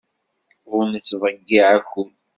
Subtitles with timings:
[0.73, 2.11] Ur nettḍeyyiɛ akud.